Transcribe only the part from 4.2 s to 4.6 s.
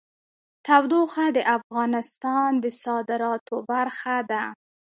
ده.